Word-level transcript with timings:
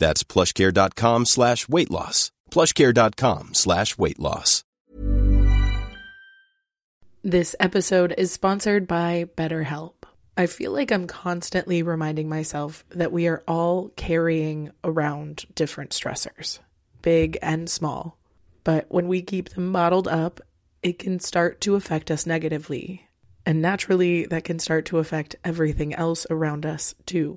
That's 0.00 0.24
plushcare.com 0.24 1.26
slash 1.26 1.68
weight 1.68 1.90
loss. 1.90 2.32
plushcare.com 2.50 3.54
slash 3.54 3.96
weight 3.96 4.18
loss. 4.18 4.64
This 7.22 7.54
episode 7.60 8.14
is 8.16 8.32
sponsored 8.32 8.88
by 8.88 9.26
BetterHelp. 9.36 9.92
I 10.38 10.46
feel 10.46 10.72
like 10.72 10.90
I'm 10.90 11.06
constantly 11.06 11.82
reminding 11.82 12.30
myself 12.30 12.82
that 12.88 13.12
we 13.12 13.28
are 13.28 13.44
all 13.46 13.90
carrying 13.90 14.70
around 14.82 15.44
different 15.54 15.90
stressors, 15.90 16.60
big 17.02 17.36
and 17.42 17.68
small. 17.68 18.16
But 18.64 18.86
when 18.88 19.06
we 19.06 19.20
keep 19.20 19.50
them 19.50 19.70
bottled 19.70 20.08
up, 20.08 20.40
it 20.82 20.98
can 20.98 21.20
start 21.20 21.60
to 21.62 21.74
affect 21.74 22.10
us 22.10 22.24
negatively. 22.24 23.06
And 23.44 23.60
naturally, 23.60 24.24
that 24.26 24.44
can 24.44 24.58
start 24.58 24.86
to 24.86 24.98
affect 24.98 25.36
everything 25.44 25.94
else 25.94 26.26
around 26.30 26.64
us 26.64 26.94
too. 27.04 27.36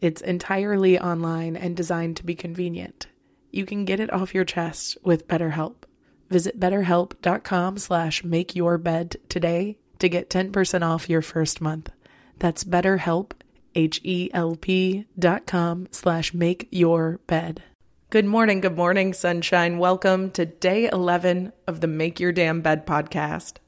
It's 0.00 0.22
entirely 0.22 0.98
online 0.98 1.56
and 1.56 1.76
designed 1.76 2.16
to 2.16 2.24
be 2.24 2.34
convenient. 2.34 3.06
You 3.50 3.66
can 3.66 3.84
get 3.84 4.00
it 4.00 4.10
off 4.10 4.34
your 4.34 4.46
chest 4.46 4.96
with 5.02 5.28
BetterHelp. 5.28 5.74
Visit 6.30 6.58
betterhelp.com 6.58 7.76
slash 7.76 8.24
make 8.24 8.56
your 8.56 8.78
bed 8.78 9.16
today 9.28 9.76
to 9.98 10.08
get 10.08 10.30
10% 10.30 10.82
off 10.82 11.10
your 11.10 11.20
first 11.20 11.60
month. 11.60 11.90
That's 12.38 12.64
betterhelp, 12.64 13.32
H-E-L-P 13.74 15.04
dot 15.18 15.46
com 15.46 15.86
slash 15.90 16.32
make 16.32 16.66
your 16.70 17.20
bed. 17.26 17.62
Good 18.08 18.24
morning, 18.24 18.62
good 18.62 18.76
morning, 18.76 19.12
sunshine. 19.12 19.76
Welcome 19.76 20.30
to 20.30 20.46
day 20.46 20.88
11 20.90 21.52
of 21.66 21.80
the 21.82 21.86
Make 21.86 22.18
Your 22.18 22.32
Damn 22.32 22.62
Bed 22.62 22.86
podcast. 22.86 23.58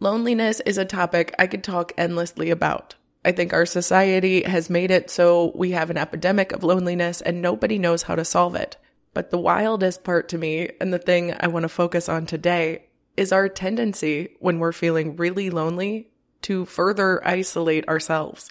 Loneliness 0.00 0.60
is 0.60 0.78
a 0.78 0.86
topic 0.86 1.34
I 1.38 1.46
could 1.46 1.62
talk 1.62 1.92
endlessly 1.98 2.50
about. 2.50 2.94
I 3.24 3.32
think 3.32 3.52
our 3.52 3.66
society 3.66 4.42
has 4.42 4.68
made 4.68 4.90
it 4.90 5.10
so 5.10 5.52
we 5.54 5.70
have 5.70 5.90
an 5.90 5.96
epidemic 5.96 6.52
of 6.52 6.62
loneliness 6.62 7.20
and 7.20 7.40
nobody 7.40 7.78
knows 7.78 8.02
how 8.02 8.14
to 8.16 8.24
solve 8.24 8.54
it. 8.54 8.76
But 9.14 9.30
the 9.30 9.38
wildest 9.38 10.04
part 10.04 10.28
to 10.30 10.38
me, 10.38 10.70
and 10.80 10.92
the 10.92 10.98
thing 10.98 11.34
I 11.38 11.46
want 11.46 11.62
to 11.62 11.68
focus 11.68 12.08
on 12.08 12.26
today, 12.26 12.86
is 13.16 13.32
our 13.32 13.48
tendency 13.48 14.36
when 14.40 14.58
we're 14.58 14.72
feeling 14.72 15.16
really 15.16 15.50
lonely 15.50 16.10
to 16.42 16.64
further 16.64 17.26
isolate 17.26 17.88
ourselves. 17.88 18.50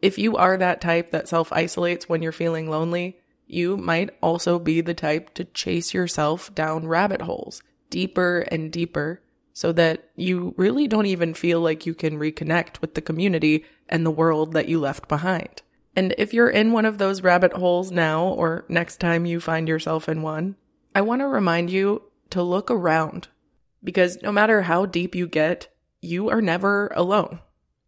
If 0.00 0.18
you 0.18 0.36
are 0.36 0.56
that 0.56 0.80
type 0.80 1.10
that 1.10 1.28
self 1.28 1.52
isolates 1.52 2.08
when 2.08 2.22
you're 2.22 2.32
feeling 2.32 2.70
lonely, 2.70 3.18
you 3.46 3.76
might 3.76 4.10
also 4.22 4.58
be 4.58 4.80
the 4.80 4.94
type 4.94 5.34
to 5.34 5.44
chase 5.44 5.92
yourself 5.92 6.54
down 6.54 6.88
rabbit 6.88 7.22
holes 7.22 7.62
deeper 7.90 8.40
and 8.50 8.72
deeper 8.72 9.20
so 9.52 9.72
that 9.72 10.10
you 10.16 10.54
really 10.56 10.86
don't 10.86 11.06
even 11.06 11.34
feel 11.34 11.60
like 11.60 11.86
you 11.86 11.94
can 11.94 12.18
reconnect 12.18 12.80
with 12.80 12.94
the 12.94 13.00
community 13.00 13.64
and 13.88 14.04
the 14.04 14.10
world 14.10 14.52
that 14.52 14.68
you 14.68 14.80
left 14.80 15.08
behind. 15.08 15.62
And 15.96 16.14
if 16.18 16.32
you're 16.32 16.50
in 16.50 16.72
one 16.72 16.84
of 16.86 16.98
those 16.98 17.22
rabbit 17.22 17.52
holes 17.52 17.90
now 17.90 18.24
or 18.24 18.64
next 18.68 18.98
time 19.00 19.26
you 19.26 19.40
find 19.40 19.68
yourself 19.68 20.08
in 20.08 20.22
one, 20.22 20.56
I 20.94 21.00
want 21.00 21.20
to 21.20 21.26
remind 21.26 21.70
you 21.70 22.02
to 22.30 22.42
look 22.42 22.70
around 22.70 23.28
because 23.82 24.22
no 24.22 24.30
matter 24.30 24.62
how 24.62 24.86
deep 24.86 25.14
you 25.14 25.26
get, 25.26 25.68
you 26.00 26.30
are 26.30 26.40
never 26.40 26.88
alone. 26.94 27.40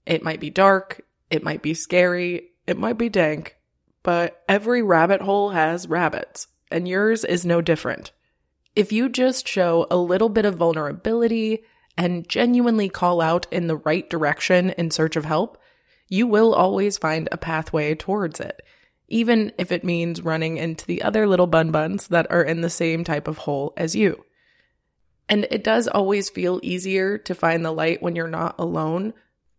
It 0.05 0.23
might 0.23 0.41
be 0.41 0.51
dark, 0.51 1.03
it 1.31 1.43
might 1.43 1.63
be 1.63 1.75
scary, 1.75 2.51
it 2.67 2.79
might 2.79 2.99
be 2.99 3.09
dank, 3.09 3.57
but 4.03 4.43
every 4.49 4.83
rabbit 4.83 5.23
hole 5.23 5.51
has 5.51 5.89
rabbits, 5.89 6.49
and 6.71 6.89
yours 6.89 7.25
is 7.25 7.47
no 7.47 7.61
different. 7.61 8.13
If 8.75 8.91
you 8.91 9.09
just 9.09 9.47
show 9.47 9.87
a 9.91 9.97
little 9.97 10.31
bit 10.31 10.47
of 10.47 10.57
vulnerability 10.57 11.65
and 11.97 12.27
genuinely 12.27 12.89
call 12.89 13.21
out 13.21 13.47
in 13.51 13.67
the 13.67 13.77
right 13.77 14.09
direction 14.09 14.71
in 14.71 14.91
search 14.91 15.15
of 15.15 15.27
help, 15.27 15.59
you 16.09 16.27
will 16.27 16.55
always 16.55 16.97
find 16.97 17.29
a 17.31 17.37
pathway 17.37 17.95
towards 17.95 18.41
it, 18.41 18.63
even 19.09 19.53
if 19.59 19.73
it 19.73 19.85
means 19.85 20.23
running 20.23 20.57
into 20.57 20.87
the 20.87 21.03
other 21.03 21.27
little 21.27 21.47
bun 21.47 21.71
buns 21.71 22.09
that 22.09 22.31
are 22.31 22.43
in 22.43 22.63
the 22.63 22.71
same 22.71 23.05
type 23.05 23.29
of 23.29 23.39
hole 23.39 23.75
as 23.77 23.95
you. 23.95 24.25
And 25.29 25.47
it 25.51 25.65
does 25.65 25.87
always 25.87 26.31
feel 26.31 26.59
easier 26.63 27.19
to 27.19 27.35
find 27.35 27.65
the 27.65 27.73
light 27.73 28.03
when 28.03 28.17
you're 28.17 28.27
not 28.29 28.55
alone, 28.59 29.13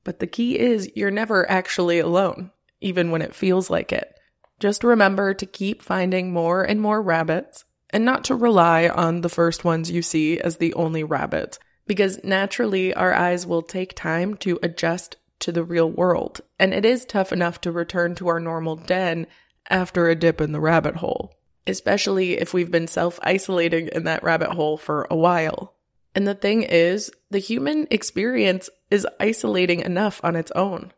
but 0.03 0.19
the 0.19 0.27
key 0.27 0.57
is 0.59 0.91
you're 0.95 1.11
never 1.11 1.49
actually 1.49 1.99
alone, 1.99 2.51
even 2.81 3.11
when 3.11 3.21
it 3.21 3.35
feels 3.35 3.69
like 3.69 3.91
it. 3.91 4.19
Just 4.59 4.83
remember 4.83 5.33
to 5.35 5.45
keep 5.45 5.83
finding 5.83 6.33
more 6.33 6.63
and 6.63 6.81
more 6.81 7.01
rabbits 7.01 7.65
and 7.93 8.03
not 8.03 8.25
to 8.25 8.35
rely 8.35 8.89
on 8.89 9.21
the 9.21 9.29
first 9.29 9.63
ones 9.63 9.91
you 9.91 10.01
see 10.01 10.39
as 10.39 10.57
the 10.57 10.73
only 10.73 11.03
rabbits, 11.03 11.59
because 11.85 12.23
naturally 12.23 12.93
our 12.93 13.13
eyes 13.13 13.45
will 13.45 13.61
take 13.61 13.95
time 13.95 14.35
to 14.35 14.59
adjust 14.63 15.15
to 15.39 15.51
the 15.51 15.63
real 15.63 15.89
world, 15.89 16.41
and 16.59 16.73
it 16.73 16.83
is 16.83 17.05
tough 17.05 17.31
enough 17.31 17.61
to 17.61 17.71
return 17.71 18.15
to 18.15 18.27
our 18.27 18.39
normal 18.39 18.75
den 18.75 19.27
after 19.69 20.09
a 20.09 20.15
dip 20.15 20.41
in 20.41 20.51
the 20.51 20.59
rabbit 20.59 20.95
hole, 20.95 21.35
especially 21.67 22.37
if 22.37 22.53
we've 22.53 22.71
been 22.71 22.87
self 22.87 23.19
isolating 23.21 23.89
in 23.89 24.05
that 24.05 24.23
rabbit 24.23 24.49
hole 24.49 24.77
for 24.77 25.07
a 25.11 25.15
while. 25.15 25.75
And 26.15 26.27
the 26.27 26.35
thing 26.35 26.63
is, 26.63 27.11
the 27.29 27.39
human 27.39 27.87
experience 27.91 28.69
is 28.89 29.07
isolating 29.19 29.81
enough 29.81 30.19
on 30.23 30.35
its 30.35 30.51
own. 30.51 30.91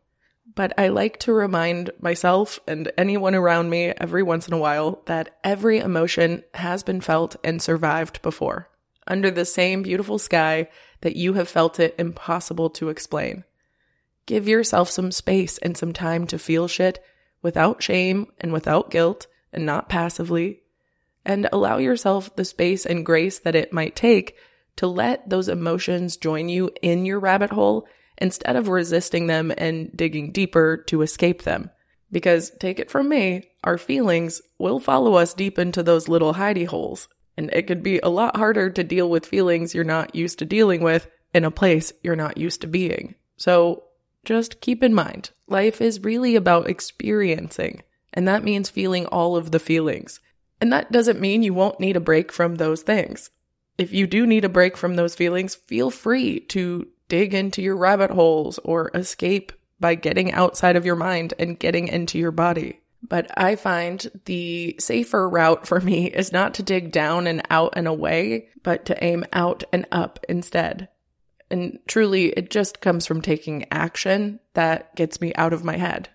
But 0.56 0.72
I 0.78 0.88
like 0.88 1.18
to 1.20 1.34
remind 1.34 1.90
myself 2.00 2.58
and 2.66 2.90
anyone 2.96 3.34
around 3.34 3.68
me 3.68 3.92
every 3.98 4.22
once 4.22 4.48
in 4.48 4.54
a 4.54 4.58
while 4.58 5.02
that 5.04 5.36
every 5.44 5.78
emotion 5.78 6.42
has 6.54 6.82
been 6.82 7.02
felt 7.02 7.36
and 7.44 7.60
survived 7.60 8.22
before, 8.22 8.70
under 9.06 9.30
the 9.30 9.44
same 9.44 9.82
beautiful 9.82 10.18
sky 10.18 10.68
that 11.02 11.14
you 11.14 11.34
have 11.34 11.50
felt 11.50 11.78
it 11.78 11.94
impossible 11.98 12.70
to 12.70 12.88
explain. 12.88 13.44
Give 14.24 14.48
yourself 14.48 14.88
some 14.90 15.12
space 15.12 15.58
and 15.58 15.76
some 15.76 15.92
time 15.92 16.26
to 16.28 16.38
feel 16.38 16.68
shit 16.68 17.04
without 17.42 17.82
shame 17.82 18.32
and 18.40 18.50
without 18.50 18.90
guilt 18.90 19.26
and 19.52 19.66
not 19.66 19.90
passively. 19.90 20.62
And 21.22 21.50
allow 21.52 21.76
yourself 21.76 22.34
the 22.34 22.46
space 22.46 22.86
and 22.86 23.04
grace 23.04 23.38
that 23.40 23.54
it 23.54 23.74
might 23.74 23.94
take 23.94 24.36
to 24.76 24.86
let 24.86 25.28
those 25.28 25.50
emotions 25.50 26.16
join 26.16 26.48
you 26.48 26.70
in 26.80 27.04
your 27.04 27.20
rabbit 27.20 27.50
hole 27.50 27.86
instead 28.18 28.56
of 28.56 28.68
resisting 28.68 29.26
them 29.26 29.52
and 29.56 29.94
digging 29.96 30.32
deeper 30.32 30.76
to 30.86 31.02
escape 31.02 31.42
them. 31.42 31.70
Because 32.10 32.50
take 32.60 32.78
it 32.78 32.90
from 32.90 33.08
me, 33.08 33.50
our 33.64 33.78
feelings 33.78 34.40
will 34.58 34.78
follow 34.78 35.14
us 35.14 35.34
deep 35.34 35.58
into 35.58 35.82
those 35.82 36.08
little 36.08 36.34
hidey 36.34 36.66
holes. 36.66 37.08
And 37.36 37.50
it 37.52 37.66
could 37.66 37.82
be 37.82 37.98
a 37.98 38.08
lot 38.08 38.36
harder 38.36 38.70
to 38.70 38.84
deal 38.84 39.10
with 39.10 39.26
feelings 39.26 39.74
you're 39.74 39.84
not 39.84 40.14
used 40.14 40.38
to 40.38 40.44
dealing 40.44 40.82
with 40.82 41.08
in 41.34 41.44
a 41.44 41.50
place 41.50 41.92
you're 42.02 42.16
not 42.16 42.38
used 42.38 42.62
to 42.62 42.66
being. 42.66 43.14
So 43.36 43.82
just 44.24 44.60
keep 44.60 44.82
in 44.82 44.94
mind, 44.94 45.30
life 45.46 45.80
is 45.80 46.02
really 46.02 46.34
about 46.34 46.68
experiencing, 46.68 47.82
and 48.14 48.26
that 48.26 48.42
means 48.42 48.70
feeling 48.70 49.04
all 49.06 49.36
of 49.36 49.50
the 49.50 49.60
feelings. 49.60 50.20
And 50.60 50.72
that 50.72 50.90
doesn't 50.90 51.20
mean 51.20 51.42
you 51.42 51.52
won't 51.52 51.78
need 51.78 51.96
a 51.96 52.00
break 52.00 52.32
from 52.32 52.54
those 52.54 52.82
things. 52.82 53.30
if 53.78 53.92
you 53.92 54.06
do 54.06 54.26
need 54.26 54.44
a 54.44 54.48
break 54.48 54.76
from 54.76 54.96
those 54.96 55.14
feelings, 55.14 55.54
feel 55.54 55.90
free 55.90 56.40
to 56.40 56.86
dig 57.08 57.34
into 57.34 57.62
your 57.62 57.76
rabbit 57.76 58.10
holes 58.10 58.58
or 58.64 58.90
escape 58.94 59.52
by 59.78 59.94
getting 59.94 60.32
outside 60.32 60.76
of 60.76 60.86
your 60.86 60.96
mind 60.96 61.34
and 61.38 61.58
getting 61.58 61.88
into 61.88 62.18
your 62.18 62.30
body. 62.30 62.80
But 63.02 63.30
I 63.36 63.56
find 63.56 64.04
the 64.24 64.76
safer 64.80 65.28
route 65.28 65.66
for 65.66 65.80
me 65.80 66.06
is 66.06 66.32
not 66.32 66.54
to 66.54 66.62
dig 66.62 66.90
down 66.90 67.26
and 67.26 67.42
out 67.50 67.74
and 67.76 67.86
away, 67.86 68.48
but 68.62 68.86
to 68.86 69.04
aim 69.04 69.24
out 69.32 69.64
and 69.72 69.86
up 69.92 70.18
instead. 70.28 70.88
And 71.50 71.78
truly, 71.86 72.30
it 72.30 72.50
just 72.50 72.80
comes 72.80 73.06
from 73.06 73.22
taking 73.22 73.66
action 73.70 74.40
that 74.54 74.96
gets 74.96 75.20
me 75.20 75.32
out 75.34 75.52
of 75.52 75.62
my 75.62 75.76
head. 75.76 76.08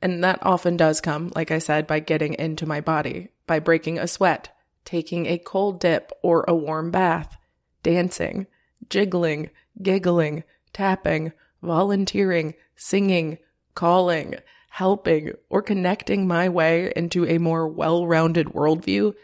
And 0.00 0.22
that 0.24 0.38
often 0.42 0.76
does 0.76 1.00
come, 1.00 1.32
like 1.34 1.50
I 1.50 1.58
said, 1.58 1.86
by 1.86 2.00
getting 2.00 2.34
into 2.34 2.66
my 2.66 2.80
body, 2.80 3.30
by 3.46 3.58
breaking 3.58 3.98
a 3.98 4.06
sweat, 4.06 4.56
taking 4.84 5.26
a 5.26 5.38
cold 5.38 5.80
dip 5.80 6.12
or 6.22 6.44
a 6.48 6.54
warm 6.54 6.90
bath, 6.90 7.36
dancing, 7.82 8.46
jiggling, 8.88 9.50
giggling, 9.82 10.44
tapping, 10.72 11.32
volunteering, 11.62 12.54
singing, 12.76 13.38
calling, 13.74 14.36
helping, 14.70 15.32
or 15.48 15.62
connecting 15.62 16.26
my 16.26 16.48
way 16.48 16.92
into 16.94 17.26
a 17.26 17.38
more 17.38 17.68
well 17.68 18.06
rounded 18.06 18.48
worldview 18.48 19.14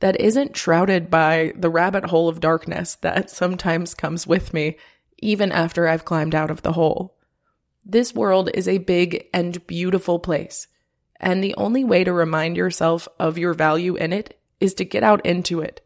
that 0.00 0.20
isn't 0.20 0.56
shrouded 0.56 1.10
by 1.10 1.52
the 1.56 1.70
rabbit 1.70 2.06
hole 2.06 2.28
of 2.28 2.40
darkness 2.40 2.96
that 2.96 3.30
sometimes 3.30 3.94
comes 3.94 4.26
with 4.26 4.52
me, 4.52 4.76
even 5.18 5.52
after 5.52 5.86
I've 5.86 6.04
climbed 6.04 6.34
out 6.34 6.50
of 6.50 6.62
the 6.62 6.72
hole. 6.72 7.16
This 7.84 8.14
world 8.14 8.50
is 8.54 8.66
a 8.66 8.78
big 8.78 9.26
and 9.32 9.66
beautiful 9.66 10.18
place, 10.18 10.66
and 11.20 11.42
the 11.42 11.54
only 11.56 11.84
way 11.84 12.02
to 12.04 12.12
remind 12.12 12.56
yourself 12.56 13.06
of 13.18 13.38
your 13.38 13.54
value 13.54 13.94
in 13.94 14.12
it 14.12 14.38
is 14.60 14.74
to 14.74 14.84
get 14.84 15.02
out 15.02 15.24
into 15.24 15.60
it 15.60 15.80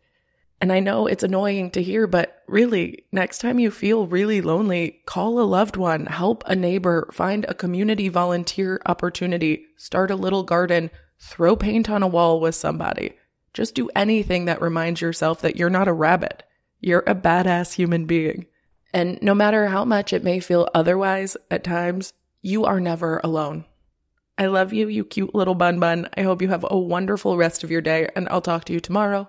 and 0.61 0.73
I 0.73 0.81
know 0.81 1.07
it's 1.07 1.23
annoying 1.23 1.71
to 1.73 1.83
hear, 1.83 2.09
but 2.09 2.43
really, 2.49 3.05
next 3.13 3.39
time 3.39 3.61
you 3.61 3.71
feel 3.71 4.09
really 4.09 4.41
lonely, 4.41 5.01
call 5.07 5.39
a 5.39 5.43
loved 5.43 5.77
one, 5.77 6.07
help 6.07 6.43
a 6.47 6.57
neighbor, 6.57 7.09
find 7.13 7.45
a 7.49 7.55
community 7.55 8.09
volunteer 8.09 8.81
opportunity, 8.87 9.67
start 9.77 10.11
a 10.11 10.17
little 10.17 10.43
garden, 10.43 10.91
throw 11.21 11.55
paint 11.55 11.89
on 11.89 12.03
a 12.03 12.09
wall 12.09 12.41
with 12.41 12.57
somebody. 12.57 13.15
Just 13.55 13.77
do 13.77 13.89
anything 13.95 14.47
that 14.47 14.61
reminds 14.61 15.01
yourself 15.01 15.41
that 15.43 15.57
you're 15.57 15.71
not 15.71 15.89
a 15.89 15.93
rabbit. 15.93 16.43
You're 16.81 17.05
a 17.07 17.15
badass 17.15 17.75
human 17.75 18.07
being. 18.07 18.47
And 18.93 19.21
no 19.23 19.35
matter 19.35 19.69
how 19.69 19.85
much 19.85 20.13
it 20.13 20.25
may 20.25 20.41
feel 20.41 20.69
otherwise 20.75 21.37
at 21.53 21.63
times, 21.63 22.13
you 22.43 22.65
are 22.65 22.81
never 22.81 23.21
alone. 23.23 23.65
I 24.37 24.47
love 24.47 24.73
you, 24.73 24.89
you 24.89 25.05
cute 25.05 25.35
little 25.35 25.55
bun 25.55 25.79
bun. 25.79 26.09
I 26.17 26.23
hope 26.23 26.43
you 26.43 26.49
have 26.49 26.67
a 26.69 26.79
wonderful 26.79 27.37
rest 27.37 27.63
of 27.63 27.71
your 27.71 27.81
day, 27.81 28.09
and 28.17 28.29
I'll 28.29 28.41
talk 28.41 28.65
to 28.65 28.73
you 28.73 28.81
tomorrow 28.81 29.29